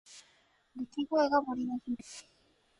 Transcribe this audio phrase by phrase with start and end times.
[0.75, 2.25] 鳴き声が森に響く。